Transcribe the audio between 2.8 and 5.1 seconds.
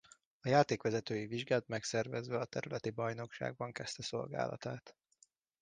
bajnokságokban kezdte szolgálatát.